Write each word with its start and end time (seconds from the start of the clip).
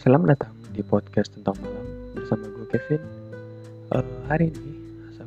Selamat 0.00 0.32
datang 0.32 0.56
di 0.72 0.80
podcast 0.80 1.28
tentang 1.36 1.60
malam 1.60 1.84
bersama 2.16 2.48
gue 2.48 2.64
Kevin. 2.72 3.04
Uh, 3.92 4.00
hari 4.32 4.48
ini 4.48 4.72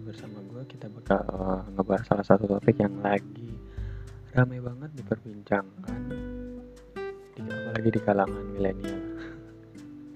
bersama 0.01 0.41
gue 0.49 0.65
kita 0.65 0.89
bakal 0.89 1.21
uh, 1.29 1.61
ngebahas 1.77 2.09
salah 2.09 2.25
satu 2.25 2.49
topik 2.49 2.81
yang 2.81 2.97
lagi 3.05 3.53
ramai 4.33 4.57
banget 4.57 4.89
diperbincangkan, 4.97 6.01
di, 7.37 7.41
apalagi 7.45 7.89
di 7.93 8.01
kalangan 8.01 8.45
milenial. 8.49 8.97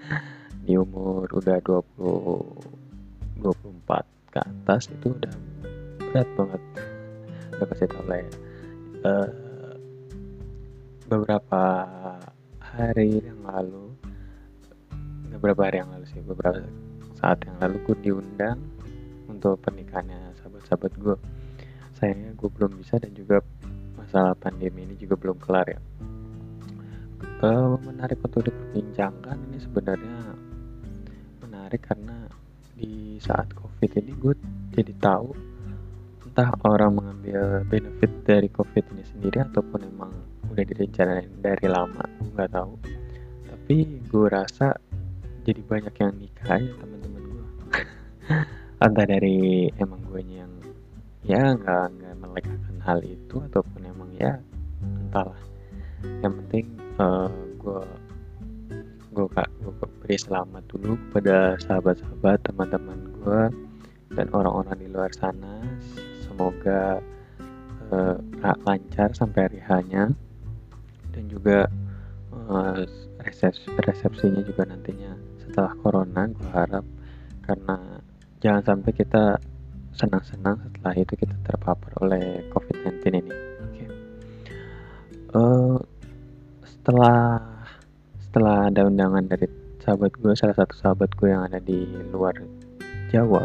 di 0.66 0.74
umur 0.74 1.30
udah 1.38 1.62
20 1.62 3.38
24 3.38 4.34
ke 4.34 4.39
atas 4.42 4.89
itu 4.89 5.14
udah 5.14 5.36
berat 6.02 6.26
banget. 6.34 6.62
Udah 7.61 7.66
kasih 7.78 7.94
tau 7.94 8.02
lah 8.10 8.25
ya. 8.25 8.30
Uh, 9.05 9.30
beberapa 11.05 11.61
hari 12.58 13.21
yang 13.21 13.46
lalu 13.46 13.86
beberapa 15.37 15.69
hari 15.69 15.86
yang 15.86 15.93
lalu 15.93 16.05
sih 16.09 16.21
beberapa 16.25 16.65
saat 17.18 17.46
yang 17.46 17.57
lalu 17.61 17.77
gue 17.86 17.97
diundang 18.09 18.59
untuk 19.29 19.61
pernikahannya 19.61 20.33
sahabat-sahabat 20.41 20.91
gue 20.97 21.15
sayangnya 21.97 22.33
gue 22.37 22.50
belum 22.50 22.77
bisa 22.77 23.01
dan 23.01 23.13
juga 23.13 23.41
masalah 23.97 24.37
pandemi 24.37 24.86
ini 24.86 24.93
juga 24.97 25.18
belum 25.18 25.37
kelar 25.41 25.65
ya. 25.65 25.82
Uh, 27.41 27.77
menarik 27.86 28.18
untuk 28.21 28.50
diperbincangkan 28.50 29.37
ini 29.50 29.57
sebenarnya 29.61 30.18
menarik 31.41 31.85
karena 31.85 32.30
di 32.77 33.17
saat 33.17 33.49
covid 33.58 33.89
ini 33.97 34.13
gue 34.17 34.33
jadi 34.73 34.94
tahu 35.02 35.33
entah 36.30 36.53
orang 36.69 36.94
mengambil 36.94 37.66
benefit 37.66 38.13
dari 38.22 38.45
covid 38.53 38.85
ini 38.94 39.02
sendiri 39.02 39.41
ataupun 39.41 39.81
emang 39.89 40.13
udah 40.53 40.61
direncanain 40.61 41.29
dari 41.41 41.66
lama 41.66 42.05
nggak 42.33 42.53
tahu. 42.53 42.77
Tapi 43.49 43.77
gue 44.05 44.27
rasa 44.29 44.77
jadi 45.48 45.64
banyak 45.64 45.95
yang 45.95 46.12
nikah 46.20 46.59
ya 46.59 46.73
teman-teman 46.76 47.23
gue 47.23 47.45
entah 48.84 49.08
dari 49.08 49.72
emang 49.80 50.03
gue 50.12 50.20
yang 50.28 50.52
ya 51.23 51.56
nggak 51.56 51.86
nggak 51.95 52.16
melegakan 52.20 52.78
hal 52.84 53.00
itu 53.00 53.40
ataupun 53.48 53.80
emang 53.88 54.12
ya 54.20 54.44
entahlah. 55.08 55.40
Yang 56.20 56.34
penting 56.44 56.66
uh, 57.00 57.31
gue 57.64 57.84
gue 59.16 59.28
kak 59.34 59.50
gue 59.64 59.73
beri 60.03 60.18
selamat 60.20 60.64
dulu 60.70 61.00
kepada 61.09 61.56
sahabat-sahabat 61.64 62.38
teman-teman 62.44 63.00
gue 63.23 63.42
dan 64.20 64.28
orang-orang 64.36 64.78
di 64.84 64.88
luar 64.92 65.12
sana. 65.16 65.64
Semoga 66.28 67.00
uh, 67.92 68.20
lancar 68.68 69.16
sampai 69.16 69.48
hari 69.48 69.62
hanya 69.64 70.12
dan 71.16 71.23
juga 71.31 71.72
uh, 72.36 72.84
resepsi 73.25 73.68
resepsinya 73.73 74.45
juga 74.45 74.70
nantinya 74.70 75.27
setelah 75.58 75.73
corona 75.81 76.30
gue 76.30 76.50
harap 76.53 76.86
karena 77.41 77.97
jangan 78.45 78.61
sampai 78.61 78.94
kita 78.94 79.41
senang-senang 79.97 80.61
setelah 80.69 80.94
itu 80.94 81.17
kita 81.17 81.33
terpapar 81.41 81.97
oleh 81.97 82.45
COVID-19 82.53 82.94
ini. 83.09 83.22
Oke. 83.25 83.33
Okay. 83.66 83.88
Uh, 85.33 85.41
eh, 85.41 85.75
setelah 86.61 87.41
setelah 88.22 88.69
ada 88.69 88.85
undangan 88.85 89.25
dari 89.25 89.50
sahabat 89.81 90.13
gue, 90.22 90.38
salah 90.38 90.53
satu 90.53 90.78
sahabat 90.78 91.09
gue 91.17 91.33
yang 91.33 91.41
ada 91.50 91.58
di 91.58 91.89
luar 92.13 92.38
Jawa, 93.09 93.41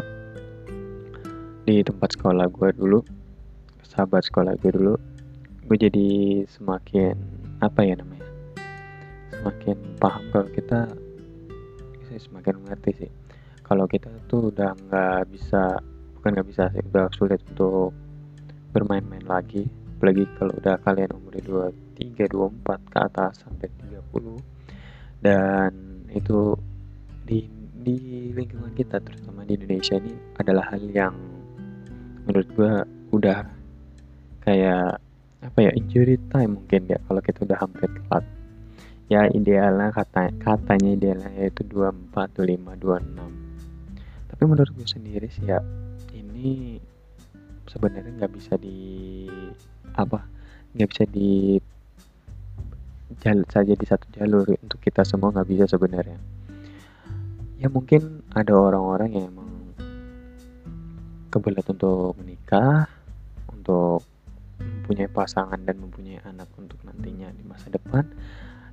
di 1.65 1.81
tempat 1.81 2.13
sekolah 2.13 2.45
gue 2.45 2.69
dulu, 2.77 3.01
sahabat 3.81 4.21
sekolah 4.29 4.53
gue 4.61 4.69
dulu, 4.69 5.01
gue 5.65 5.77
jadi 5.81 6.45
semakin 6.45 7.17
apa 7.57 7.81
ya 7.81 7.97
namanya, 7.97 8.29
semakin 9.33 9.81
paham 9.97 10.21
kalau 10.29 10.45
kita 10.53 10.93
sih 12.13 12.29
semakin 12.29 12.61
mengerti 12.61 12.91
sih. 13.05 13.11
Kalau 13.65 13.89
kita 13.89 14.13
tuh 14.29 14.53
udah 14.53 14.77
nggak 14.77 15.33
bisa 15.33 15.81
bukan 16.19 16.29
nggak 16.37 16.47
bisa 16.47 16.63
sih 16.71 16.83
udah 16.93 17.09
sulit 17.17 17.41
untuk 17.49 17.91
bermain-main 18.69 19.25
lagi. 19.25 19.65
Apalagi 19.97 20.27
kalau 20.35 20.53
udah 20.59 20.75
kalian 20.83 21.15
umur 21.15 21.33
23, 21.39 22.27
24 22.29 22.91
ke 22.91 22.97
atas 22.99 23.41
sampai 23.41 23.71
30 23.87 25.23
dan 25.23 25.71
itu 26.11 26.59
di 27.23 27.47
di 27.83 28.31
lingkungan 28.35 28.75
kita 28.75 28.99
terutama 28.99 29.47
di 29.47 29.55
Indonesia 29.55 29.95
ini 29.99 30.13
adalah 30.39 30.75
hal 30.75 30.83
yang 30.91 31.15
menurut 32.27 32.47
gua 32.55 32.83
udah 33.15 33.47
kayak 34.43 34.99
apa 35.43 35.59
ya 35.59 35.71
injury 35.75 36.15
time 36.31 36.59
mungkin 36.59 36.87
ya 36.87 36.99
kalau 37.07 37.19
kita 37.19 37.43
udah 37.43 37.59
hampir 37.59 37.87
telat 37.87 38.23
ya 39.13 39.29
idealnya 39.29 39.93
kata 39.93 40.33
katanya 40.41 40.89
idealnya 40.97 41.29
yaitu 41.37 41.61
24 41.69 42.33
25 42.33 42.81
26 42.81 44.33
tapi 44.33 44.43
menurut 44.49 44.71
gue 44.73 44.87
sendiri 44.89 45.29
sih 45.29 45.45
ya 45.45 45.61
ini 46.17 46.81
sebenarnya 47.69 48.09
nggak 48.17 48.33
bisa 48.33 48.57
di 48.57 49.29
apa 49.93 50.25
nggak 50.73 50.89
bisa 50.89 51.05
di 51.05 51.61
jalur 53.21 53.45
saja 53.47 53.73
di 53.77 53.85
satu 53.85 54.09
jalur 54.17 54.45
untuk 54.59 54.79
kita 54.81 55.05
semua 55.05 55.29
nggak 55.31 55.49
bisa 55.49 55.65
sebenarnya. 55.69 56.17
Ya 57.61 57.71
mungkin 57.71 58.25
ada 58.33 58.51
orang-orang 58.51 59.15
yang 59.15 59.25
emang 59.31 59.51
kebelet 61.31 61.65
untuk 61.69 62.17
menikah 62.19 62.89
untuk 63.47 64.03
mempunyai 64.59 65.09
pasangan 65.09 65.59
dan 65.63 65.79
mempunyai 65.79 66.19
anak 66.27 66.49
untuk 66.59 66.77
nantinya 66.83 67.31
di 67.31 67.43
masa 67.47 67.71
depan 67.71 68.03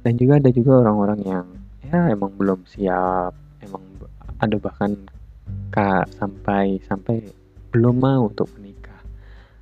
dan 0.00 0.16
juga 0.16 0.40
ada 0.40 0.50
juga 0.52 0.80
orang-orang 0.80 1.20
yang 1.28 1.46
ya 1.84 2.08
emang 2.08 2.32
belum 2.40 2.64
siap. 2.64 3.36
Emang 3.60 3.84
ada 4.40 4.56
bahkan 4.56 4.96
kak 5.68 6.08
sampai 6.16 6.80
sampai 6.88 7.20
belum 7.68 8.00
mau 8.00 8.32
untuk 8.32 8.48
menikah. 8.56 8.96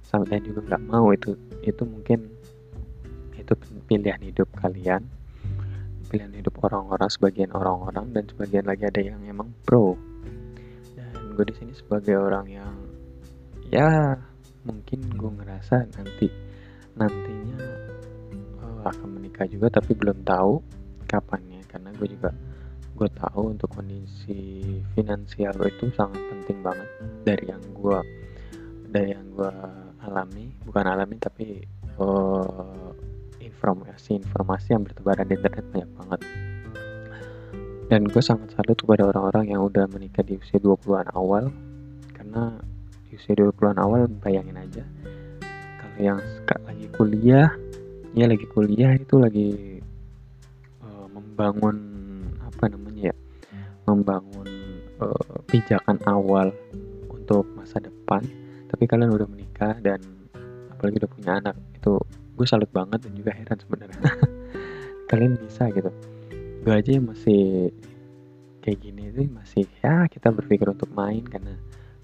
Sampai 0.07 0.39
juga 0.47 0.63
nggak 0.63 0.85
mau. 0.87 1.11
Itu 1.11 1.35
itu 1.67 1.83
mungkin 1.83 2.31
itu 3.35 3.53
pilihan 3.91 4.23
hidup 4.23 4.47
kalian. 4.63 5.03
Pilihan 6.09 6.33
hidup 6.33 6.55
orang-orang 6.65 7.11
sebagian 7.11 7.53
orang-orang 7.53 8.07
dan 8.15 8.25
sebagian 8.31 8.65
lagi 8.65 8.87
ada 8.87 9.01
yang 9.03 9.21
emang 9.27 9.51
pro. 9.67 9.99
Dan 10.95 11.35
gue 11.35 11.45
di 11.51 11.55
sini 11.59 11.73
sebagai 11.75 12.15
orang 12.15 12.47
yang 12.47 12.75
ya 13.69 14.17
mungkin 14.65 15.03
gue 15.13 15.31
ngerasa 15.43 15.85
nanti 15.99 16.29
nantinya 16.97 17.38
menikah 19.39 19.55
juga 19.55 19.79
tapi 19.79 19.95
belum 19.95 20.27
tahu 20.27 20.59
kapannya. 21.07 21.63
Karena 21.71 21.95
gue 21.95 22.11
juga 22.11 22.35
gue 22.99 23.07
tahu 23.15 23.55
untuk 23.55 23.71
kondisi 23.71 24.67
finansial 24.99 25.55
itu 25.63 25.95
sangat 25.95 26.19
penting 26.19 26.59
banget 26.59 26.89
dari 27.23 27.47
yang 27.47 27.63
gue 27.71 27.99
dari 28.91 29.15
yang 29.15 29.27
gue 29.31 29.55
alami. 30.03 30.51
Bukan 30.67 30.85
alami 30.91 31.23
tapi 31.23 31.63
uh, 32.03 32.91
informasi 33.39 34.19
informasi 34.19 34.75
yang 34.75 34.83
bertebaran 34.83 35.31
di 35.31 35.39
internet 35.39 35.67
banyak 35.71 35.91
banget. 35.95 36.21
Dan 37.87 38.11
gue 38.11 38.21
sangat 38.21 38.59
salut 38.59 38.75
kepada 38.75 39.07
orang-orang 39.07 39.55
yang 39.55 39.63
udah 39.63 39.87
menikah 39.87 40.27
di 40.27 40.35
usia 40.35 40.59
20-an 40.59 41.15
awal. 41.15 41.47
Karena 42.11 42.59
di 43.07 43.15
usia 43.15 43.39
20-an 43.39 43.79
awal 43.79 44.11
bayangin 44.19 44.59
aja 44.59 44.83
kalau 45.79 45.99
yang 46.03 46.19
lagi 46.67 46.87
kuliah 46.99 47.49
ya 48.19 48.27
lagi 48.27 48.51
kuliah 48.51 48.99
itu 48.99 49.15
lagi 49.15 49.79
uh, 50.83 51.07
membangun 51.07 51.79
apa 52.43 52.67
namanya 52.67 53.15
ya 53.15 53.17
membangun 53.87 54.51
uh, 54.99 55.39
pijakan 55.47 56.03
awal 56.11 56.51
untuk 57.15 57.47
masa 57.55 57.79
depan. 57.79 58.27
Tapi 58.67 58.85
kalian 58.91 59.15
udah 59.15 59.29
menikah 59.31 59.79
dan 59.79 60.03
apalagi 60.75 60.99
udah 60.99 61.11
punya 61.15 61.31
anak 61.39 61.55
itu 61.79 61.95
gue 62.35 62.47
salut 62.47 62.69
banget 62.75 63.07
dan 63.07 63.13
juga 63.15 63.31
heran 63.39 63.59
sebenarnya. 63.63 64.03
Kalian 65.11 65.39
bisa 65.39 65.71
gitu. 65.71 65.89
Gue 66.67 66.75
aja 66.75 66.91
yang 66.91 67.07
masih 67.07 67.71
kayak 68.61 68.85
gini 68.85 69.09
itu 69.09 69.25
masih 69.33 69.65
ya 69.81 70.05
kita 70.11 70.29
berpikir 70.29 70.69
untuk 70.69 70.93
main 70.93 71.25
karena 71.25 71.57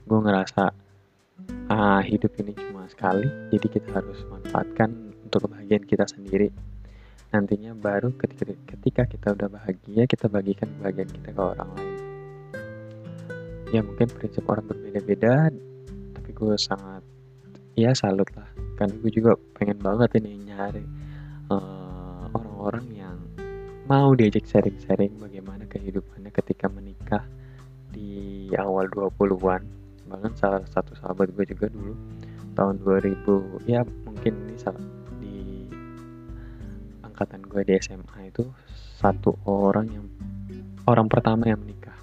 gue 0.08 0.18
ngerasa 0.24 0.72
ah, 1.68 2.00
hidup 2.00 2.32
ini 2.40 2.56
cuma 2.56 2.88
sekali 2.88 3.28
jadi 3.52 3.66
kita 3.68 4.00
harus 4.00 4.24
manfaatkan 4.32 5.03
untuk 5.24 5.48
kebahagiaan 5.48 5.84
kita 5.88 6.04
sendiri. 6.04 6.52
Nantinya 7.34 7.74
baru 7.74 8.14
ketika, 8.14 8.54
ketika 8.68 9.02
kita 9.10 9.28
udah 9.34 9.48
bahagia 9.50 10.06
kita 10.06 10.30
bagikan 10.30 10.70
kebahagiaan 10.78 11.10
kita 11.10 11.28
ke 11.34 11.42
orang 11.42 11.70
lain. 11.74 11.96
Ya 13.74 13.80
mungkin 13.82 14.06
prinsip 14.06 14.46
orang 14.46 14.70
berbeda-beda 14.70 15.50
tapi 16.14 16.30
gue 16.30 16.54
sangat 16.54 17.02
ya 17.74 17.90
salut 17.96 18.28
lah. 18.38 18.46
Karena 18.78 18.94
gue 19.02 19.10
juga 19.10 19.34
pengen 19.58 19.82
banget 19.82 20.22
ini 20.22 20.46
nyari 20.46 20.84
uh, 21.50 22.30
orang-orang 22.30 22.86
yang 22.94 23.16
mau 23.84 24.14
diajak 24.16 24.46
sharing-sharing 24.48 25.12
bagaimana 25.20 25.68
kehidupannya 25.68 26.32
ketika 26.32 26.70
menikah 26.72 27.24
di 27.92 28.48
awal 28.56 28.88
20-an 28.88 29.62
bahkan 30.08 30.32
salah 30.36 30.64
satu 30.68 30.96
sahabat 30.98 31.32
gue 31.32 31.44
juga 31.52 31.68
dulu 31.68 31.92
tahun 32.54 32.80
2000 32.80 33.68
ya 33.68 33.82
mungkin 34.06 34.32
ini 34.48 34.56
salah 34.56 34.80
angkatan 37.14 37.46
gue 37.46 37.62
di 37.62 37.78
SMA 37.78 38.34
itu 38.34 38.42
satu 38.98 39.38
orang 39.46 39.86
yang 39.86 40.06
orang 40.90 41.06
pertama 41.06 41.46
yang 41.46 41.62
menikah. 41.62 41.94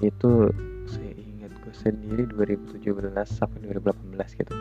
Itu 0.00 0.48
saya 0.88 1.12
ingat 1.12 1.52
gue 1.60 1.74
sendiri 1.76 2.24
2017 2.32 3.12
sampai 3.28 3.68
2018 3.68 4.40
gitu. 4.40 4.54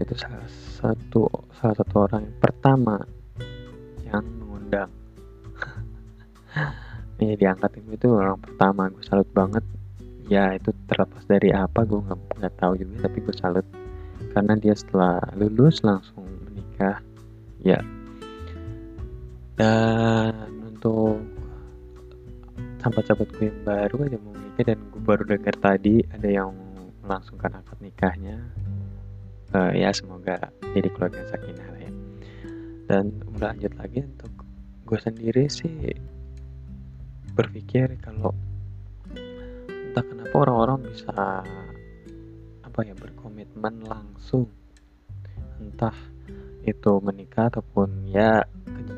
Itu 0.00 0.16
salah 0.16 0.48
satu 0.48 1.28
salah 1.60 1.76
satu 1.76 1.94
orang 2.08 2.24
yang 2.24 2.38
pertama 2.40 2.96
yang 4.08 4.24
mengundang. 4.40 4.88
Ini 7.20 7.36
diangkat 7.36 7.84
itu 7.92 8.16
orang 8.16 8.40
pertama 8.40 8.88
gue 8.88 9.04
salut 9.04 9.28
banget. 9.36 9.62
Ya 10.32 10.56
itu 10.56 10.72
terlepas 10.88 11.28
dari 11.28 11.52
apa 11.52 11.84
gue 11.84 12.00
nggak 12.00 12.40
nggak 12.40 12.54
tahu 12.56 12.80
juga 12.80 13.04
tapi 13.04 13.20
gue 13.20 13.36
salut. 13.36 13.66
Karena 14.32 14.56
dia 14.56 14.72
setelah 14.72 15.20
lulus 15.36 15.84
langsung 15.84 16.24
menikah. 16.48 17.04
Ya 17.60 17.78
dan 19.56 20.48
untuk 20.64 21.20
sahabat-sahabat 22.80 23.28
gue 23.38 23.46
yang 23.46 23.60
baru 23.62 23.96
aja 24.08 24.16
mau 24.18 24.34
menikah 24.34 24.64
dan 24.74 24.78
gue 24.90 25.02
baru 25.02 25.22
dengar 25.28 25.54
tadi 25.60 26.02
ada 26.10 26.28
yang 26.28 26.50
melangsungkan 27.02 27.54
akad 27.58 27.78
nikahnya 27.78 28.38
uh, 29.54 29.72
ya 29.72 29.92
semoga 29.92 30.50
jadi 30.72 30.88
keluarga 30.92 31.22
sakinah 31.28 31.68
ya. 31.78 31.90
Dan 32.88 33.04
lanjut 33.38 33.72
lagi 33.78 34.04
untuk 34.04 34.32
gue 34.84 34.98
sendiri 34.98 35.48
sih 35.48 35.96
berpikir 37.32 37.96
kalau 38.04 38.36
entah 39.88 40.04
kenapa 40.04 40.34
orang-orang 40.36 40.88
bisa 40.92 41.44
apa 42.64 42.78
ya 42.84 42.96
berkomitmen 42.96 43.84
langsung. 43.84 44.48
Entah 45.60 45.94
itu 46.62 46.92
menikah 47.02 47.50
ataupun 47.52 48.08
ya 48.10 48.44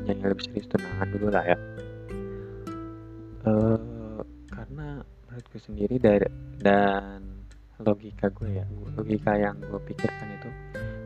yang 0.07 0.21
lebih 0.21 0.45
serius 0.49 0.69
tunangan 0.69 1.07
dulu 1.11 1.27
lah 1.33 1.43
ya. 1.45 1.57
Uh, 3.45 4.21
karena 4.49 5.05
menurut 5.27 5.45
gue 5.53 5.61
sendiri 5.61 5.95
dari 6.01 6.25
dan 6.61 7.21
logika 7.77 8.31
gue 8.31 8.55
ya 8.55 8.65
logika 8.95 9.35
yang 9.35 9.59
gue 9.59 9.81
pikirkan 9.83 10.27
itu 10.31 10.49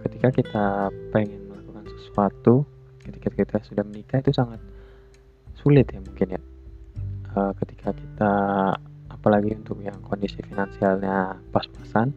ketika 0.05 0.27
kita 0.29 0.65
pengen 1.09 1.49
melakukan 1.49 1.83
sesuatu 1.97 2.63
ketika 3.01 3.29
kita 3.33 3.57
sudah 3.65 3.83
menikah 3.83 4.21
itu 4.21 4.31
sangat 4.31 4.61
sulit 5.59 5.89
ya 5.91 5.99
mungkin 5.99 6.37
ya. 6.37 6.41
Uh, 7.29 7.53
ketika 7.61 7.93
kita 7.93 8.33
apalagi 9.11 9.53
untuk 9.53 9.83
yang 9.83 9.99
kondisi 10.01 10.39
finansialnya 10.41 11.37
pas-pasan 11.51 12.15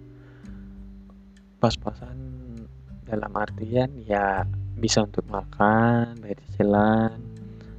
pas-pasan 1.58 2.16
dalam 3.04 3.32
artian 3.34 3.90
ya 4.06 4.46
bisa 4.82 5.06
untuk 5.06 5.22
makan 5.30 6.18
bayar 6.18 6.42
cicilan 6.42 7.22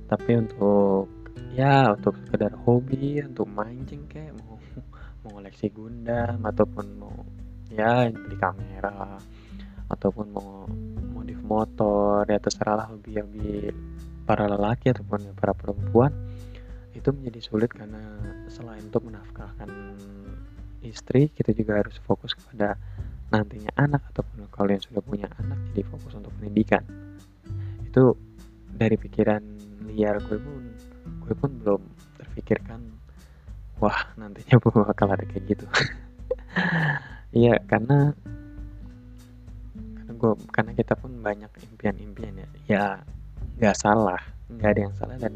tapi 0.08 0.40
untuk 0.40 1.12
ya 1.52 1.92
untuk 1.92 2.16
sekedar 2.24 2.56
hobi 2.64 3.20
untuk 3.20 3.44
mancing 3.52 4.08
kayak 4.08 4.32
mau 4.40 4.56
koleksi 5.36 5.68
Gundam 5.68 6.40
ataupun 6.48 6.86
mau 6.96 7.12
ya 7.68 8.08
beli 8.08 8.40
kamera 8.40 9.20
ataupun 9.92 10.32
mau 10.32 10.64
modif 11.12 11.44
motor 11.44 12.24
ya 12.32 12.40
terserah 12.40 12.80
lah 12.80 12.88
hobi-hobi 12.88 13.68
para 14.24 14.48
lelaki 14.48 14.96
ataupun 14.96 15.36
para 15.36 15.52
perempuan 15.52 16.16
itu 16.96 17.12
menjadi 17.12 17.40
sulit 17.44 17.68
karena 17.76 18.00
selain 18.48 18.88
untuk 18.88 19.12
menafkahkan 19.12 19.68
istri 20.80 21.28
kita 21.36 21.52
juga 21.52 21.84
harus 21.84 22.00
fokus 22.00 22.32
kepada 22.32 22.80
nantinya 23.34 23.74
anak 23.82 24.06
ataupun 24.14 24.46
kalau 24.54 24.70
yang 24.70 24.84
sudah 24.86 25.02
punya 25.02 25.26
anak 25.42 25.58
jadi 25.74 25.82
fokus 25.90 26.14
untuk 26.14 26.30
pendidikan. 26.38 26.86
Itu 27.90 28.14
dari 28.70 28.94
pikiran 28.94 29.42
liar 29.90 30.22
gue 30.22 30.38
pun 30.38 30.64
gue 31.26 31.34
pun 31.34 31.52
belum 31.58 31.82
terpikirkan 32.22 32.80
wah 33.82 34.14
nantinya 34.16 34.62
bakal 34.62 35.10
ada 35.10 35.26
kayak 35.26 35.46
gitu. 35.50 35.66
Iya 37.34 37.58
karena 37.66 38.14
karena 39.74 40.12
gue 40.14 40.32
karena 40.54 40.72
kita 40.78 40.94
pun 40.94 41.18
banyak 41.18 41.50
impian-impian 41.66 42.38
ya. 42.38 42.50
Ya 42.70 42.86
nggak 43.58 43.74
salah 43.74 44.22
nggak 44.54 44.70
ada 44.70 44.82
yang 44.86 44.94
salah 44.94 45.18
dan 45.18 45.34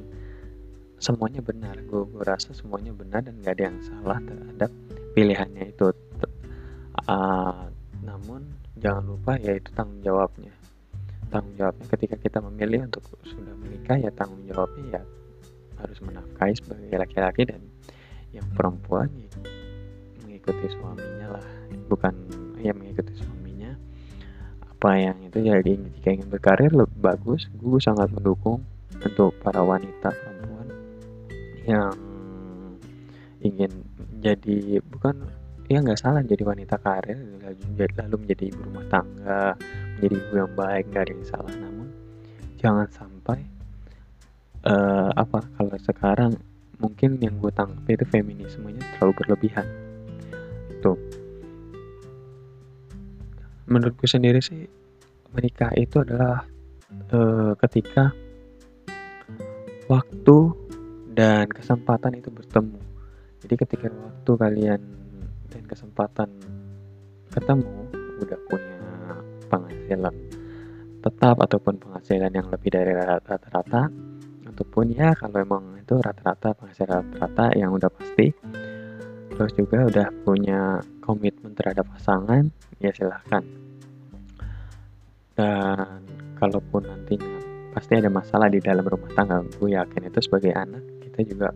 semuanya 1.02 1.42
benar. 1.42 1.74
Gue, 1.90 2.06
gue 2.06 2.22
rasa 2.22 2.54
semuanya 2.54 2.94
benar 2.94 3.26
dan 3.26 3.34
nggak 3.42 3.54
ada 3.58 3.64
yang 3.66 3.80
salah 3.82 4.18
terhadap 4.22 4.70
pilihannya 5.18 5.74
itu. 5.74 5.90
Uh, 7.10 7.70
namun 8.08 8.48
jangan 8.80 9.04
lupa 9.04 9.36
ya 9.36 9.60
itu 9.60 9.68
tanggung 9.76 10.00
jawabnya. 10.00 10.56
Tanggung 11.28 11.60
jawabnya 11.60 11.86
ketika 11.92 12.16
kita 12.16 12.40
memilih 12.40 12.88
untuk 12.88 13.04
sudah 13.28 13.52
menikah 13.60 14.00
ya 14.00 14.08
tanggung 14.16 14.48
jawabnya 14.48 14.96
ya 14.96 15.02
harus 15.78 16.00
menafkahi 16.00 16.56
sebagai 16.56 16.96
laki-laki 16.96 17.44
dan 17.44 17.62
yang 18.32 18.48
perempuan 18.56 19.12
ya 19.20 19.30
mengikuti 20.24 20.72
suaminya 20.72 21.28
lah. 21.36 21.46
Bukan 21.92 22.14
ya 22.64 22.72
mengikuti 22.72 23.12
suaminya. 23.20 23.76
Apa 24.64 24.96
yang 24.96 25.20
itu 25.28 25.44
jadi 25.44 25.72
jika 26.00 26.10
ingin 26.16 26.32
berkarir 26.32 26.72
lebih 26.72 26.98
bagus. 27.04 27.52
Gue 27.60 27.84
sangat 27.84 28.08
mendukung 28.16 28.64
untuk 28.96 29.36
para 29.44 29.60
wanita 29.60 30.16
perempuan 30.16 30.68
yang 31.68 31.94
ingin 33.44 33.84
jadi 34.24 34.80
bukan 34.88 35.28
ya 35.68 35.84
nggak 35.84 36.00
salah 36.00 36.24
jadi 36.24 36.48
wanita 36.48 36.80
karir 36.80 37.20
lalu 37.76 38.16
menjadi 38.24 38.44
ibu 38.56 38.60
rumah 38.72 38.86
tangga 38.88 39.56
menjadi 40.00 40.16
ibu 40.16 40.34
yang 40.40 40.54
baik 40.56 40.86
yang 40.96 41.28
salah. 41.28 41.54
Namun 41.60 41.88
jangan 42.56 42.88
sampai 42.88 43.40
uh, 44.64 45.12
apa 45.12 45.44
kalau 45.60 45.76
sekarang 45.82 46.32
mungkin 46.78 47.18
yang 47.20 47.36
gue 47.42 47.52
tangkap 47.52 47.84
itu 47.90 48.06
feminismenya 48.08 48.84
terlalu 48.96 49.14
berlebihan. 49.20 49.68
Itu 50.72 50.96
menurutku 53.68 54.08
sendiri 54.08 54.40
sih 54.40 54.64
menikah 55.36 55.76
itu 55.76 56.00
adalah 56.00 56.48
uh, 57.12 57.52
ketika 57.60 58.16
waktu 59.92 60.38
dan 61.12 61.50
kesempatan 61.52 62.22
itu 62.22 62.32
bertemu. 62.32 62.80
Jadi 63.44 63.54
ketika 63.58 63.88
waktu 63.92 64.32
kalian 64.38 64.82
dan 65.52 65.64
kesempatan 65.66 66.30
ketemu 67.32 67.88
udah 68.24 68.40
punya 68.50 68.80
penghasilan 69.48 70.16
tetap 71.08 71.36
ataupun 71.40 71.80
penghasilan 71.80 72.32
yang 72.34 72.48
lebih 72.52 72.70
dari 72.74 72.92
rata-rata. 72.92 73.88
Ataupun 74.48 74.90
ya 74.92 75.14
kalau 75.14 75.38
emang 75.40 75.78
itu 75.78 75.96
rata-rata 76.02 76.58
penghasilan 76.58 77.06
rata-rata 77.06 77.56
yang 77.56 77.72
udah 77.72 77.88
pasti. 77.88 78.34
Terus 79.38 79.54
juga 79.54 79.86
udah 79.86 80.08
punya 80.26 80.82
komitmen 81.06 81.54
terhadap 81.54 81.86
pasangan 81.94 82.50
ya 82.82 82.90
silahkan. 82.92 83.46
Dan 85.38 86.02
kalaupun 86.42 86.90
nantinya 86.90 87.38
pasti 87.78 87.94
ada 87.94 88.10
masalah 88.10 88.50
di 88.50 88.58
dalam 88.58 88.82
rumah 88.82 89.14
tangga 89.14 89.46
gue 89.46 89.70
yakin 89.78 90.10
itu 90.10 90.20
sebagai 90.26 90.50
anak 90.58 90.82
kita 91.06 91.30
juga 91.30 91.54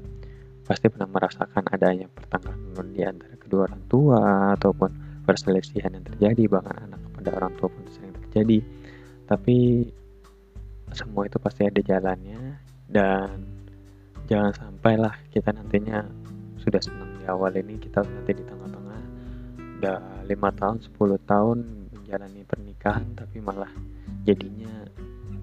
pasti 0.71 0.87
pernah 0.87 1.11
merasakan 1.11 1.67
adanya 1.67 2.07
pertengkaran 2.07 2.95
di 2.95 3.03
antara 3.03 3.35
kedua 3.35 3.67
orang 3.67 3.83
tua 3.91 4.19
ataupun 4.55 4.89
perselisihan 5.27 5.91
yang 5.91 6.07
terjadi 6.07 6.47
bahkan 6.47 6.87
anak 6.87 7.03
kepada 7.11 7.29
orang 7.43 7.51
tua 7.59 7.67
pun 7.67 7.83
sering 7.91 8.15
terjadi. 8.15 8.63
Tapi 9.27 9.83
semua 10.95 11.27
itu 11.27 11.35
pasti 11.43 11.67
ada 11.67 11.75
jalannya 11.83 12.55
dan 12.87 13.43
jangan 14.31 14.55
sampailah 14.55 15.11
kita 15.35 15.51
nantinya 15.51 16.07
sudah 16.55 16.79
senang 16.79 17.19
di 17.19 17.27
awal 17.27 17.51
ini 17.51 17.75
kita 17.75 18.07
nanti 18.07 18.31
di 18.31 18.43
tengah-tengah. 18.47 19.01
Udah 19.75 19.99
lima 20.23 20.55
tahun 20.55 20.79
10 20.87 21.19
tahun 21.27 21.57
menjalani 21.99 22.47
pernikahan 22.47 23.11
tapi 23.19 23.43
malah 23.43 23.75
jadinya 24.23 24.87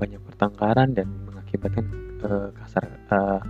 banyak 0.01 0.25
pertengkaran 0.25 0.97
dan 0.97 1.05
mengakibatkan 1.29 1.85
uh, 2.25 2.49
kasar 2.57 2.89
uh, 3.13 3.45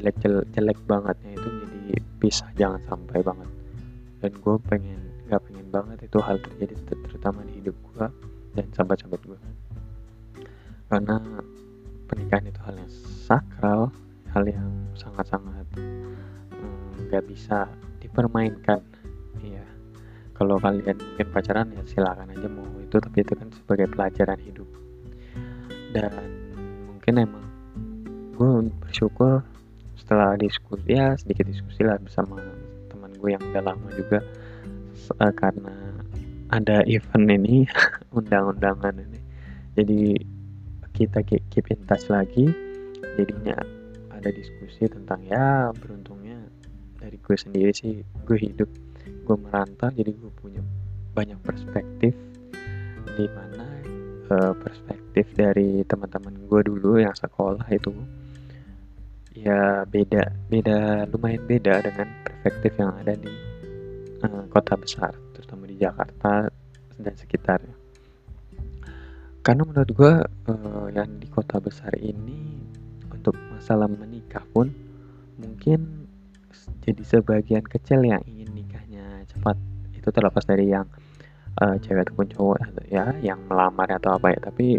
jelek 0.00 0.16
jelek 0.24 0.46
jelek 0.56 0.78
bangetnya 0.88 1.36
itu 1.36 1.48
jadi 1.48 1.80
pisah 2.16 2.50
jangan 2.56 2.80
sampai 2.88 3.20
banget. 3.20 3.50
Dan 4.24 4.32
gue 4.32 4.56
pengen 4.64 5.00
nggak 5.28 5.40
pengen 5.46 5.68
banget 5.70 5.98
itu 6.08 6.18
hal 6.18 6.40
terjadi 6.42 6.74
terutama 7.06 7.46
di 7.46 7.62
hidup 7.62 7.76
gue 7.94 8.06
dan 8.58 8.66
sahabat-sahabat 8.74 9.22
gue 9.22 9.38
karena 10.90 11.22
pernikahan 12.10 12.50
itu 12.50 12.60
hal 12.66 12.74
yang 12.74 12.90
sakral 13.22 13.94
hal 14.34 14.42
yang 14.42 14.70
sangat-sangat 14.98 15.66
mm, 15.78 17.06
nggak 17.06 17.22
hmm, 17.22 17.30
bisa 17.30 17.70
dipermainkan. 18.02 18.82
Iya. 19.38 19.62
Kalau 20.34 20.58
kalian 20.58 20.98
mungkin 20.98 21.26
pacaran 21.30 21.70
ya 21.70 21.82
silakan 21.86 22.34
aja 22.34 22.48
mau 22.50 22.66
itu 22.82 22.98
tapi 22.98 23.22
itu 23.22 23.38
kan 23.38 23.54
sebagai 23.54 23.86
pelajaran 23.86 24.40
hidup. 24.42 24.66
Dan 25.94 26.26
mungkin 26.90 27.14
emang 27.22 27.46
gue 28.34 28.50
bersyukur 28.82 29.46
setelah 30.10 30.34
diskusi 30.34 30.90
ya 30.90 31.14
sedikit 31.14 31.46
diskusi 31.46 31.86
lah 31.86 31.94
bersama 32.02 32.42
teman 32.90 33.14
gue 33.14 33.30
yang 33.30 33.38
udah 33.54 33.62
lama 33.62 33.86
juga. 33.94 34.18
Uh, 35.22 35.30
karena 35.38 35.70
ada 36.50 36.82
event 36.90 37.30
ini 37.30 37.62
undang-undangan 38.18 38.98
ini. 38.98 39.22
Jadi 39.78 40.18
kita 40.98 41.22
keep 41.22 41.70
in 41.70 41.78
touch 41.86 42.10
lagi. 42.10 42.50
Jadinya 43.14 43.54
ada 44.10 44.34
diskusi 44.34 44.90
tentang 44.90 45.22
ya 45.30 45.70
beruntungnya 45.78 46.42
dari 46.98 47.14
gue 47.14 47.36
sendiri 47.38 47.70
sih 47.70 48.02
gue 48.02 48.34
hidup 48.34 48.66
gue 49.06 49.36
merantau 49.38 49.94
jadi 49.94 50.10
gue 50.10 50.32
punya 50.42 50.58
banyak 51.14 51.38
perspektif. 51.46 52.18
Di 53.14 53.30
mana 53.30 53.62
uh, 54.26 54.58
perspektif 54.58 55.30
dari 55.38 55.86
teman-teman 55.86 56.34
gue 56.50 56.60
dulu 56.66 56.98
yang 56.98 57.14
sekolah 57.14 57.62
itu 57.70 57.94
ya 59.34 59.86
beda 59.86 60.26
beda 60.50 61.06
lumayan 61.14 61.42
beda 61.46 61.86
dengan 61.86 62.08
perspektif 62.26 62.72
yang 62.78 62.90
ada 62.98 63.14
di 63.14 63.30
uh, 64.26 64.44
kota 64.50 64.74
besar 64.74 65.14
terutama 65.34 65.70
di 65.70 65.76
Jakarta 65.78 66.50
dan 67.00 67.14
sekitarnya. 67.16 67.76
Karena 69.40 69.62
menurut 69.64 69.90
gue 69.96 70.14
uh, 70.52 70.86
yang 70.92 71.08
di 71.16 71.26
kota 71.30 71.56
besar 71.62 71.96
ini 71.96 72.60
untuk 73.08 73.32
masalah 73.48 73.88
menikah 73.88 74.44
pun 74.52 74.68
mungkin 75.40 76.08
jadi 76.84 77.00
sebagian 77.00 77.64
kecil 77.64 78.04
yang 78.04 78.20
ingin 78.28 78.52
nikahnya 78.52 79.24
cepat. 79.32 79.56
Itu 79.96 80.12
terlepas 80.12 80.44
dari 80.44 80.68
yang 80.68 80.84
uh, 81.60 81.76
cewek 81.80 82.08
ataupun 82.08 82.28
cowok 82.36 82.56
ya 82.92 83.16
yang 83.24 83.40
melamar 83.48 83.88
atau 83.96 84.20
apa 84.20 84.32
ya. 84.36 84.40
Tapi 84.44 84.76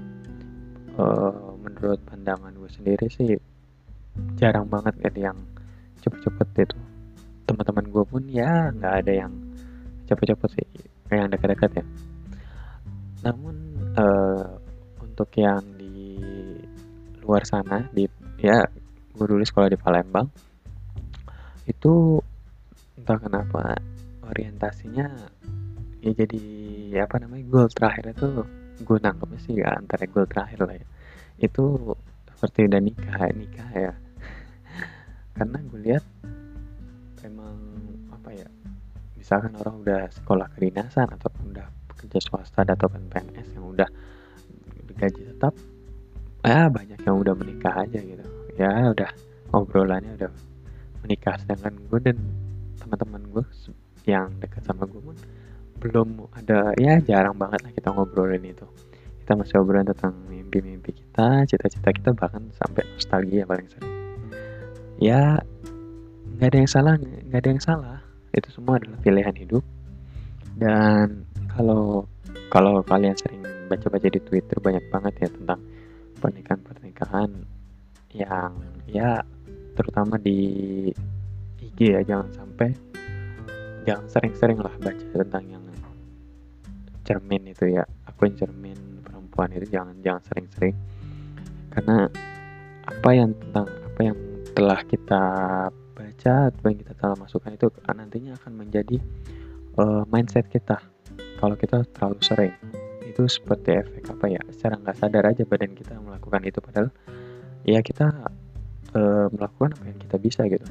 uh, 1.01 1.57
menurut 1.57 1.97
pandangan 2.05 2.53
gue 2.53 2.69
sendiri 2.69 3.09
sih 3.09 3.33
jarang 4.35 4.67
banget 4.67 4.95
kan 4.99 5.15
yang 5.15 5.37
cepet-cepet 6.01 6.67
itu 6.67 6.77
teman-teman 7.45 7.85
gue 7.91 8.03
pun 8.07 8.23
ya 8.27 8.71
nggak 8.71 8.93
ada 9.05 9.11
yang 9.25 9.33
cepet-cepet 10.07 10.49
sih 10.55 10.67
kayak 11.07 11.19
yang 11.27 11.29
dekat-dekat 11.31 11.71
ya. 11.83 11.85
Namun 13.27 13.55
uh, 13.95 14.57
untuk 15.03 15.29
yang 15.37 15.61
di 15.77 16.17
luar 17.21 17.45
sana 17.45 17.85
di 17.93 18.07
ya 18.41 18.65
gue 19.13 19.25
dulu 19.27 19.43
sekolah 19.45 19.69
di 19.69 19.77
Palembang 19.77 20.25
itu 21.69 22.17
entah 22.97 23.19
kenapa 23.21 23.77
orientasinya 24.25 25.07
ya 26.01 26.11
jadi 26.17 26.41
apa 27.05 27.21
namanya 27.21 27.45
goal 27.45 27.69
terakhir 27.69 28.17
itu 28.17 28.41
gue 28.81 28.97
nangkepnya 28.97 29.39
sih 29.45 29.53
ya 29.61 29.77
antara 29.77 30.09
goal 30.09 30.25
terakhir 30.25 30.59
lah 30.65 30.75
ya. 30.75 30.87
Itu 31.37 31.93
seperti 32.41 32.73
udah 32.73 32.81
nikah 32.81 33.29
nikah 33.37 33.69
ya. 33.69 33.93
Karena 35.37 35.61
gue 35.61 35.79
lihat 35.85 36.01
emang 37.21 37.53
apa 38.09 38.33
ya 38.33 38.49
misalkan 39.13 39.53
orang 39.61 39.85
udah 39.85 40.01
sekolah 40.09 40.49
kedinasan 40.57 41.05
ataupun 41.05 41.53
udah 41.53 41.69
bekerja 41.93 42.17
swasta 42.17 42.65
ataupun 42.65 43.13
PNS 43.13 43.53
yang 43.53 43.69
udah 43.69 43.85
gaji 44.97 45.21
tetap 45.21 45.53
ya 46.41 46.65
banyak 46.65 46.97
yang 47.05 47.21
udah 47.21 47.37
menikah 47.37 47.77
aja 47.77 48.01
gitu. 48.01 48.25
Ya 48.57 48.89
udah 48.89 49.13
obrolannya 49.53 50.17
udah 50.17 50.33
menikah. 51.05 51.37
Sedangkan 51.45 51.77
gue 51.77 51.99
dan 52.01 52.17
teman-teman 52.81 53.21
gue 53.29 53.45
yang 54.09 54.33
dekat 54.41 54.65
sama 54.65 54.89
gue 54.89 54.97
pun 54.97 55.13
belum 55.77 56.25
ada 56.33 56.73
ya 56.81 56.97
jarang 57.05 57.37
banget 57.37 57.61
lah 57.61 57.71
kita 57.73 57.93
ngobrolin 57.93 58.49
itu 58.49 58.65
kita 59.31 59.47
masih 59.47 59.63
ngobrolin 59.63 59.87
tentang 59.87 60.11
mimpi-mimpi 60.27 60.91
kita 60.91 61.47
cita-cita 61.47 61.95
kita 61.95 62.11
bahkan 62.11 62.51
sampai 62.51 62.83
nostalgia 62.83 63.47
paling 63.47 63.63
sering. 63.71 63.95
Ya 64.99 65.39
nggak 66.35 66.51
ada 66.51 66.57
yang 66.59 66.67
salah 66.67 66.93
nggak 66.99 67.39
ada 67.39 67.49
yang 67.55 67.63
salah. 67.63 67.97
Itu 68.35 68.51
semua 68.51 68.75
adalah 68.75 68.99
pilihan 68.99 69.31
hidup. 69.39 69.63
Dan 70.59 71.23
kalau 71.47 72.11
kalau 72.51 72.83
kalian 72.83 73.15
sering 73.15 73.39
baca-baca 73.71 74.11
di 74.11 74.19
Twitter 74.19 74.59
banyak 74.59 74.83
banget 74.91 75.13
ya 75.23 75.29
tentang 75.31 75.63
pernikahan-pernikahan 76.19 77.31
yang 78.11 78.51
ya 78.91 79.23
terutama 79.79 80.19
di 80.19 80.91
IG 81.55 81.79
ya 81.87 82.03
jangan 82.03 82.27
sampai 82.35 82.75
jangan 83.87 84.11
sering-sering 84.11 84.59
lah 84.59 84.75
baca 84.83 85.05
tentang 85.15 85.47
yang 85.47 85.63
cermin 87.07 87.47
itu 87.47 87.79
ya 87.79 87.87
akun 88.11 88.35
cermin 88.35 88.90
perempuan 89.31 89.55
itu 89.55 89.71
jangan 89.71 89.95
jangan 90.03 90.21
sering-sering. 90.27 90.75
Karena 91.71 92.11
apa 92.83 93.09
yang 93.15 93.31
tentang 93.31 93.71
apa 93.71 94.01
yang 94.03 94.17
telah 94.51 94.81
kita 94.83 95.23
baca 95.71 96.35
atau 96.51 96.65
yang 96.67 96.79
kita 96.83 96.93
telah 96.99 97.15
masukkan 97.15 97.55
itu 97.55 97.71
nantinya 97.87 98.35
akan 98.43 98.51
menjadi 98.59 98.99
uh, 99.79 100.03
mindset 100.11 100.51
kita. 100.51 100.83
Kalau 101.39 101.55
kita 101.55 101.87
terlalu 101.95 102.19
sering. 102.19 102.53
Itu 103.07 103.23
seperti 103.31 103.79
efek 103.79 104.11
apa 104.11 104.25
ya? 104.27 104.41
Secara 104.51 104.75
nggak 104.83 104.97
sadar 104.99 105.23
aja 105.31 105.47
badan 105.47 105.71
kita 105.79 105.95
melakukan 106.03 106.43
itu. 106.43 106.59
Padahal 106.59 106.91
ya 107.63 107.79
kita 107.79 108.11
uh, 108.99 109.27
melakukan 109.31 109.79
apa 109.79 109.85
yang 109.87 109.99
kita 110.03 110.15
bisa 110.19 110.41
gitu. 110.51 110.67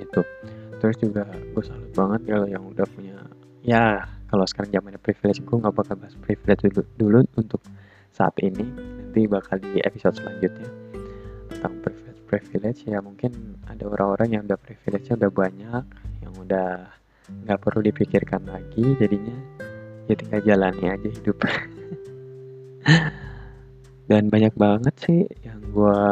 Itu. 0.00 0.24
Terus 0.80 0.96
juga 0.96 1.28
gue 1.28 1.60
salut 1.60 1.92
banget 1.92 2.20
kalau 2.24 2.48
yang 2.48 2.64
udah 2.64 2.88
punya 2.88 3.20
ya 3.60 4.08
kalau 4.30 4.46
sekarang 4.46 4.70
zamannya 4.70 5.02
privilege 5.02 5.42
gue 5.42 5.56
nggak 5.58 5.74
bakal 5.74 5.98
bahas 5.98 6.14
privilege 6.22 6.62
dulu, 6.70 6.86
dulu 6.94 7.18
untuk 7.34 7.58
saat 8.14 8.32
ini. 8.38 8.62
Nanti 8.62 9.26
bakal 9.26 9.58
di 9.58 9.82
episode 9.82 10.14
selanjutnya. 10.22 10.70
Tentang 11.50 11.74
privilege 11.82 12.22
privilege 12.30 12.86
ya 12.86 13.02
mungkin 13.02 13.58
ada 13.66 13.90
orang-orang 13.90 14.38
yang 14.38 14.42
udah 14.46 14.54
privilege 14.62 15.10
udah 15.10 15.34
banyak 15.34 15.82
yang 16.22 16.32
udah 16.38 16.86
nggak 17.42 17.58
perlu 17.58 17.82
dipikirkan 17.82 18.46
lagi 18.46 18.94
jadinya. 19.02 19.34
Ya 20.06 20.14
tinggal 20.14 20.46
jalani 20.46 20.86
aja 20.94 21.08
hidup. 21.10 21.42
Dan 24.10 24.30
banyak 24.30 24.54
banget 24.54 24.94
sih 25.02 25.26
yang 25.42 25.58
gue 25.74 26.02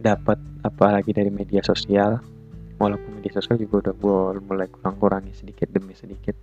dapat 0.00 0.36
apalagi 0.64 1.16
dari 1.16 1.32
media 1.32 1.64
sosial 1.64 2.20
walaupun 2.78 3.18
media 3.18 3.34
sosial 3.34 3.58
juga 3.58 3.90
udah 3.90 3.94
gue 3.98 4.18
mulai 4.46 4.66
kurang-kurangi 4.70 5.34
sedikit 5.34 5.68
demi 5.74 5.92
sedikit. 5.98 6.34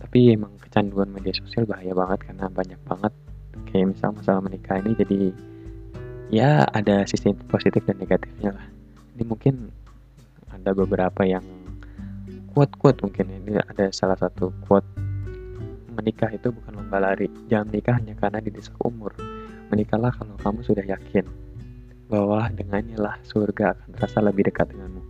Tapi 0.00 0.34
emang 0.34 0.56
kecanduan 0.58 1.12
media 1.12 1.36
sosial 1.36 1.68
bahaya 1.68 1.92
banget 1.92 2.32
karena 2.32 2.48
banyak 2.48 2.80
banget. 2.88 3.12
Kayak 3.68 3.96
misal 3.96 4.10
masalah 4.16 4.40
menikah 4.40 4.80
ini 4.80 4.92
jadi 4.96 5.18
ya 6.32 6.64
ada 6.72 7.04
sisi 7.04 7.30
positif 7.52 7.84
dan 7.84 8.00
negatifnya 8.00 8.56
lah. 8.56 8.66
Ini 9.14 9.22
mungkin 9.28 9.68
ada 10.48 10.72
beberapa 10.72 11.22
yang 11.28 11.44
quote-quote 12.56 13.04
mungkin 13.04 13.28
ini 13.32 13.60
ada 13.60 13.92
salah 13.92 14.16
satu 14.16 14.52
quote 14.64 14.88
menikah 15.92 16.32
itu 16.32 16.48
bukan 16.48 16.72
lomba 16.80 17.04
lari. 17.04 17.28
Jangan 17.52 17.68
menikah 17.68 17.94
hanya 18.00 18.16
karena 18.16 18.40
didesak 18.40 18.76
umur. 18.80 19.12
Menikahlah 19.68 20.12
kalau 20.16 20.36
kamu 20.40 20.60
sudah 20.64 20.84
yakin 20.84 21.24
bahwa 22.12 22.52
dengannya 22.52 23.00
lah 23.00 23.16
surga 23.24 23.72
akan 23.72 23.88
terasa 23.96 24.20
lebih 24.20 24.52
dekat 24.52 24.68
denganmu. 24.68 25.00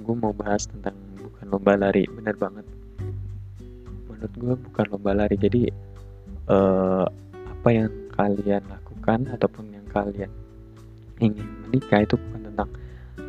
Gue 0.00 0.16
mau 0.16 0.32
bahas 0.32 0.64
tentang 0.64 0.96
bukan 1.20 1.52
lomba 1.52 1.76
lari 1.76 2.08
bener 2.08 2.32
banget. 2.40 2.64
Menurut 4.08 4.32
gue 4.40 4.54
bukan 4.56 4.84
lomba 4.88 5.12
lari 5.12 5.36
jadi 5.36 5.68
uh, 6.48 7.04
apa 7.44 7.68
yang 7.68 7.92
kalian 8.16 8.64
lakukan 8.72 9.28
ataupun 9.36 9.68
yang 9.76 9.86
kalian 9.92 10.32
ingin 11.20 11.46
menikah 11.68 12.02
itu 12.02 12.16
bukan 12.16 12.40
tentang 12.48 12.70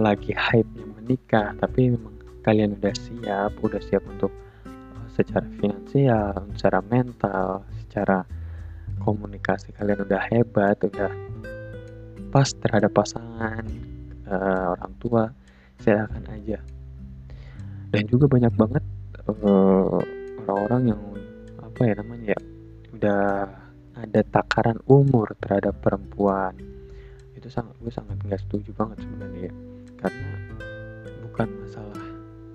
lagi 0.01 0.33
hype 0.33 0.69
yang 0.79 0.89
menikah 0.97 1.53
tapi 1.61 1.93
memang 1.93 2.15
kalian 2.41 2.73
udah 2.79 2.95
siap 2.97 3.51
udah 3.61 3.81
siap 3.83 4.01
untuk 4.09 4.33
uh, 4.65 5.05
secara 5.13 5.45
finansial 5.61 6.33
secara 6.57 6.79
mental 6.89 7.61
secara 7.85 8.25
komunikasi 9.05 9.69
kalian 9.77 10.01
udah 10.01 10.21
hebat 10.33 10.81
udah 10.81 11.11
pas 12.33 12.49
terhadap 12.49 12.89
pasangan 12.97 13.61
uh, 14.25 14.73
orang 14.73 14.93
tua 14.97 15.23
silakan 15.77 16.25
aja. 16.33 16.57
Dan 17.93 18.09
juga 18.09 18.25
banyak 18.25 18.57
banget 18.57 18.81
eh, 19.29 20.01
orang-orang 20.41 20.97
yang 20.97 21.01
apa 21.61 21.81
ya 21.85 21.93
namanya 22.01 22.25
ya 22.33 22.39
udah 22.89 23.21
ada 24.01 24.21
takaran 24.33 24.81
umur 24.89 25.37
terhadap 25.37 25.77
perempuan. 25.77 26.57
Itu 27.37 27.53
sangat 27.53 27.77
gue 27.77 27.93
sangat 27.93 28.17
nggak 28.25 28.41
setuju 28.41 28.73
banget 28.73 29.05
sebenarnya 29.05 29.41
ya. 29.45 29.53
karena 30.01 30.29
bukan 31.29 31.47
masalah 31.61 32.05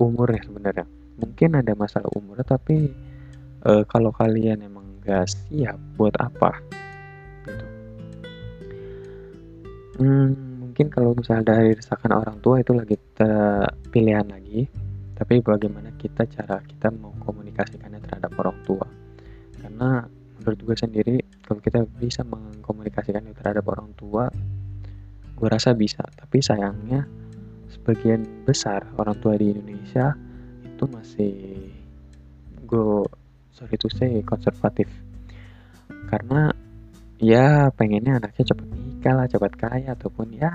umur 0.02 0.26
ya 0.26 0.42
sebenarnya. 0.42 0.86
Mungkin 1.22 1.50
ada 1.54 1.72
masalah 1.78 2.10
umur 2.18 2.42
tapi 2.42 2.90
uh, 3.62 3.86
kalau 3.86 4.10
kalian 4.10 4.66
emang 4.66 4.98
gak 5.06 5.30
siap 5.30 5.78
buat 5.94 6.18
apa 6.18 6.58
Hmm, 9.98 10.30
mungkin 10.62 10.86
kalau 10.94 11.10
misalnya 11.10 11.58
dari 11.58 11.74
desakan 11.74 12.22
orang 12.22 12.38
tua 12.38 12.62
itu 12.62 12.70
lagi 12.70 12.94
pilihan 13.90 14.30
lagi, 14.30 14.70
tapi 15.18 15.42
bagaimana 15.42 15.90
kita 15.98 16.22
cara 16.30 16.62
kita 16.62 16.94
mau 16.94 17.10
komunikasikannya 17.18 17.98
terhadap 18.06 18.30
orang 18.38 18.54
tua. 18.62 18.86
Karena 19.58 20.06
menurut 20.38 20.60
gue 20.62 20.76
sendiri 20.78 21.16
kalau 21.42 21.58
kita 21.58 21.82
bisa 21.98 22.22
mengkomunikasikannya 22.22 23.34
terhadap 23.34 23.66
orang 23.66 23.90
tua, 23.98 24.30
gue 25.34 25.48
rasa 25.50 25.74
bisa. 25.74 26.06
Tapi 26.14 26.38
sayangnya 26.38 27.02
sebagian 27.66 28.46
besar 28.46 28.86
orang 29.02 29.18
tua 29.18 29.34
di 29.34 29.50
Indonesia 29.50 30.14
itu 30.62 30.84
masih 30.86 31.34
gue 32.70 33.02
sorry 33.50 33.74
to 33.74 33.90
say 33.90 34.22
konservatif 34.22 34.86
karena 36.06 36.54
ya 37.18 37.74
pengennya 37.74 38.22
anaknya 38.22 38.54
cepet 38.54 38.68
menikah 39.08 39.24
lah 39.24 39.32
cepat 39.32 39.52
kaya 39.56 39.88
ataupun 39.96 40.36
ya 40.36 40.52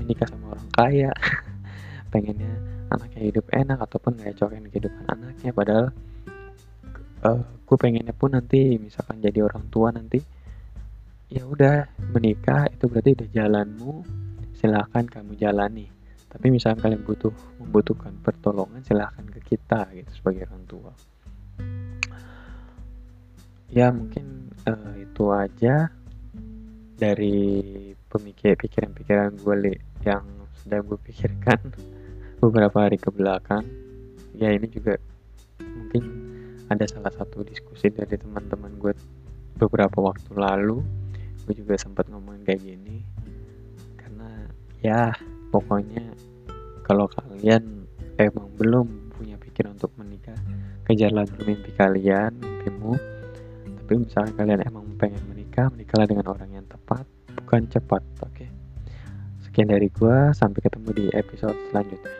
menikah 0.00 0.24
sama 0.24 0.56
orang 0.56 0.70
kaya. 0.72 1.12
Pengennya 2.12 2.48
anaknya 2.88 3.20
hidup 3.20 3.44
enak 3.52 3.84
ataupun 3.84 4.16
ngerecokin 4.16 4.64
kehidupan 4.72 5.04
anaknya 5.12 5.52
padahal 5.52 5.86
uh, 7.20 7.28
eh, 7.36 7.40
gue 7.44 7.76
pengennya 7.76 8.16
pun 8.16 8.32
nanti 8.32 8.80
misalkan 8.80 9.20
jadi 9.20 9.44
orang 9.44 9.68
tua 9.68 9.92
nanti 9.92 10.24
ya 11.28 11.44
udah 11.44 11.84
menikah 12.16 12.72
itu 12.72 12.88
berarti 12.88 13.12
udah 13.12 13.28
jalanmu 13.28 13.92
silahkan 14.56 15.04
kamu 15.04 15.36
jalani. 15.36 15.84
Tapi 16.32 16.48
misalkan 16.48 16.80
kalian 16.80 17.04
butuh 17.04 17.32
membutuhkan 17.60 18.16
pertolongan 18.24 18.80
silahkan 18.88 19.28
ke 19.36 19.52
kita 19.52 19.84
gitu 19.92 20.08
sebagai 20.16 20.48
orang 20.48 20.64
tua. 20.64 20.92
Ya 23.68 23.92
mungkin 23.92 24.48
uh, 24.64 24.96
itu 24.96 25.28
aja 25.28 25.92
dari 27.02 27.34
pemikir 28.06 28.54
pikiran-pikiran 28.54 29.34
gue 29.42 29.74
yang 30.06 30.22
sedang 30.62 30.86
gue 30.86 30.98
pikirkan 31.02 31.58
beberapa 32.42 32.86
hari 32.86 32.94
ke 32.94 33.10
belakang. 33.10 33.66
Ya 34.38 34.54
ini 34.54 34.70
juga 34.70 34.94
mungkin 35.58 36.02
ada 36.70 36.86
salah 36.86 37.10
satu 37.10 37.42
diskusi 37.42 37.90
dari 37.90 38.14
teman-teman 38.14 38.78
gue 38.78 38.94
beberapa 39.58 39.98
waktu 39.98 40.30
lalu. 40.38 40.78
Gue 41.42 41.58
juga 41.58 41.74
sempat 41.74 42.06
ngomongin 42.06 42.46
kayak 42.46 42.62
gini. 42.62 43.02
Karena 43.98 44.46
ya 44.78 45.10
pokoknya 45.50 46.06
kalau 46.86 47.10
kalian 47.10 47.82
emang 48.22 48.46
belum 48.54 49.10
punya 49.18 49.34
pikiran 49.42 49.74
untuk 49.74 49.90
menikah 49.98 50.38
kejarlah 50.86 51.26
dulu 51.26 51.50
mimpi 51.50 51.74
kalian 51.74 52.30
mimpimu. 52.38 52.94
Tapi 53.82 53.92
misalnya 53.98 54.32
kalian 54.38 54.60
emang 54.70 54.86
pengen 55.02 55.20
menikah 55.26 55.66
menikahlah 55.74 56.06
dengan 56.06 56.30
orang 56.30 56.48
yang 56.54 56.61
bukan 57.52 57.68
cepat 57.68 58.00
oke 58.24 58.32
okay? 58.32 58.48
sekian 59.44 59.68
dari 59.68 59.92
gue 59.92 60.32
sampai 60.32 60.64
ketemu 60.64 60.88
di 60.96 61.04
episode 61.12 61.52
selanjutnya 61.68 62.16